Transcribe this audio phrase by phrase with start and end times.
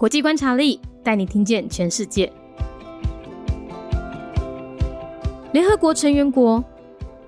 [0.00, 2.32] 国际观察力带你听见全世界。
[5.52, 6.64] 联合国成员国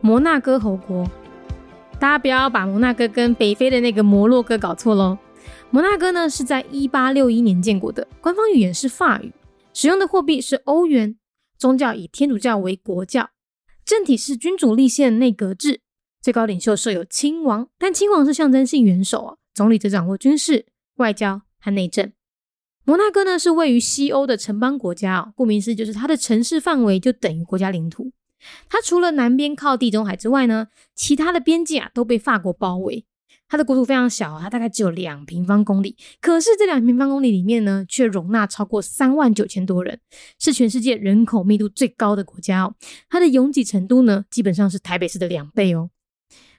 [0.00, 1.06] 摩纳哥侯国，
[2.00, 5.18] 大家不要把摩纳哥跟北非的那个摩洛哥搞错喽。
[5.68, 9.30] 摩纳哥呢是在一八六一年建国的，官方语言是法语，
[9.74, 11.18] 使用的货币是欧元，
[11.58, 13.28] 宗教以天主教为国教，
[13.84, 15.82] 政体是君主立宪内阁制，
[16.22, 20.64] 最高领袖设有亲王，但亲王是象征性元首啊，总理则掌握军事、
[20.96, 22.10] 外交和内政。
[22.84, 28.10] 摩纳哥呢是位于西欧的城邦国家哦，顾名思义就是它的城市范围就等于国家领土。
[28.68, 30.66] 它除了南边靠地中海之外呢，
[30.96, 33.06] 其他的边界啊都被法国包围。
[33.48, 40.00] 它的国土非常小，它大概只有两平方公里，可是这两平方公里里面呢，却容纳超过三万九千多人，
[40.40, 42.74] 是全世界人口密度最高的国家哦。
[43.08, 45.90] 它的拥挤程度呢，基本上是台北市的两倍哦。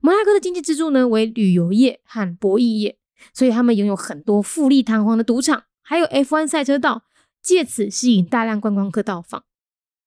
[0.00, 2.96] 摩纳哥的经济支柱呢为旅游业和博弈业，
[3.32, 5.64] 所以他们拥有很多富丽堂皇的赌场。
[5.88, 7.06] 还有 F1 赛车道，
[7.40, 9.46] 借此吸引大量观光客到访。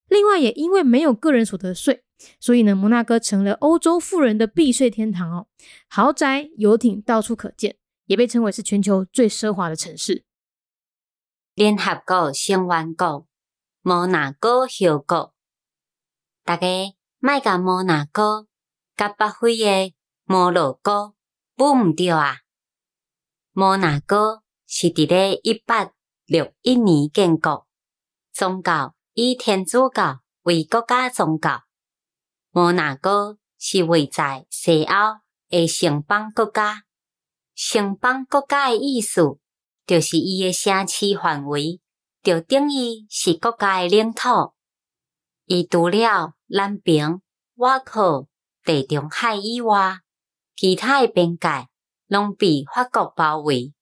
[0.06, 2.04] 另外，也因为没有个人所得税，
[2.38, 5.48] 所以呢，摩纳哥成了欧洲富人的避税天堂哦。
[5.88, 10.24] 豪宅、游艇到处可见，也被称为是全球最奢华的城市。
[11.56, 13.26] 联合国成员国
[13.82, 15.34] 摩纳哥小国，
[16.44, 16.68] 大家
[17.18, 18.46] 卖个摩纳哥
[18.96, 19.94] 甲北非的
[20.26, 21.14] 摩洛哥
[21.56, 22.42] 不唔对啊？
[23.50, 24.41] 摩纳哥。
[24.74, 25.90] 是伫咧一八
[26.24, 27.66] 六一年建国，
[28.32, 31.64] 宗教以天主教为国家宗教。
[32.52, 34.94] 摩纳哥是位在西欧
[35.50, 36.84] 诶城邦国家。
[37.54, 39.38] 城邦国家诶意思，
[39.84, 41.78] 就是伊诶城市范围，
[42.22, 44.54] 就等于是国家诶领土。
[45.44, 47.20] 伊除了南边
[47.56, 48.26] 瓦靠
[48.64, 49.98] 地中海以外，
[50.56, 51.68] 其他诶边界
[52.06, 53.74] 拢被法国包围。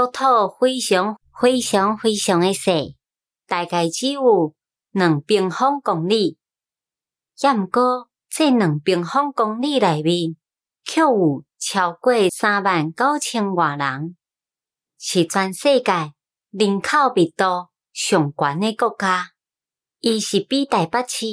[0.00, 0.22] 国土
[0.58, 2.72] 非常非常非常的小，
[3.46, 4.54] 大概只有
[4.92, 6.38] 两平方公里。
[7.42, 10.36] 也毋过，这两平方公里内面，
[10.84, 14.16] 却有超过三万九千外人，
[14.98, 16.14] 是全世界
[16.50, 19.32] 人口密度上悬的国家。
[19.98, 21.26] 伊是比台北市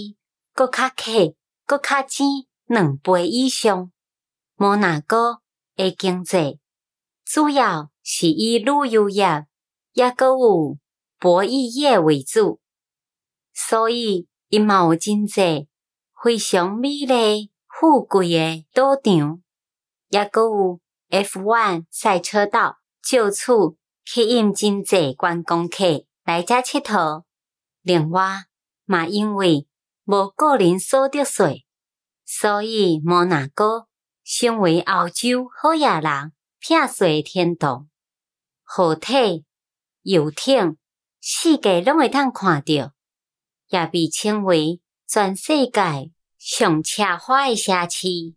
[0.53, 1.33] 搁较客、
[1.65, 2.27] 搁较钱
[2.65, 3.93] 两倍以上。
[4.57, 5.41] 摩纳哥
[5.77, 6.59] 的经济
[7.29, 7.91] 主要。
[8.09, 9.47] 是以旅游业
[9.91, 10.77] 也搁有
[11.19, 12.61] 博弈业为主，
[13.53, 15.67] 所以伊嘛有真济
[16.23, 19.41] 非常美丽富贵诶赌场，
[20.07, 20.79] 也搁有
[21.09, 23.51] F1 赛车道，就此
[24.05, 27.23] 吸引真济观光客来遮佚佗。
[27.81, 28.45] 另外，
[28.85, 29.67] 嘛因为
[30.05, 31.65] 无个人所得税，
[32.23, 33.89] 所以摩纳哥
[34.23, 37.88] 成为澳洲好野人 避税天堂。
[38.62, 39.44] 好体、
[40.02, 40.76] 游艇，
[41.20, 42.92] 世界拢会通看到，
[43.68, 48.34] 也被称为全世界上奢华的城市。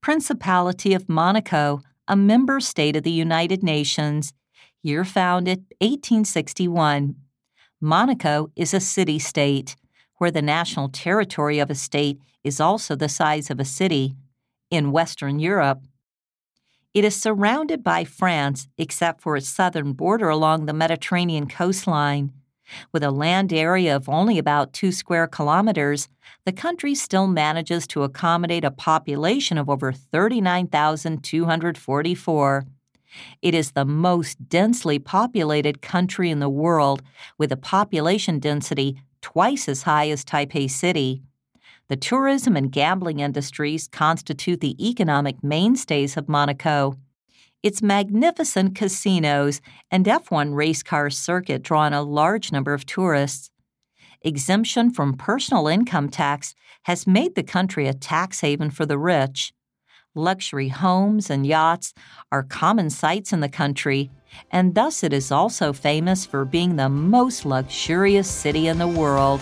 [0.00, 4.30] Principality of Monaco, a member state of the United Nations,
[4.82, 7.16] year founded 1861.
[7.80, 9.74] Monaco is a city state,
[10.18, 14.14] where the national territory of a state is also the size of a city.
[14.70, 15.80] In Western Europe,
[16.93, 22.31] it is surrounded by France except for its southern border along the Mediterranean coastline.
[22.91, 26.07] With a land area of only about two square kilometers,
[26.45, 32.65] the country still manages to accommodate a population of over 39,244.
[33.41, 37.01] It is the most densely populated country in the world,
[37.37, 41.21] with a population density twice as high as Taipei City.
[41.89, 46.95] The tourism and gambling industries constitute the economic mainstays of Monaco.
[47.61, 49.61] Its magnificent casinos
[49.91, 53.51] and F1 race car circuit draw in a large number of tourists.
[54.21, 59.53] Exemption from personal income tax has made the country a tax haven for the rich.
[60.15, 61.93] Luxury homes and yachts
[62.31, 64.09] are common sights in the country,
[64.51, 69.41] and thus it is also famous for being the most luxurious city in the world.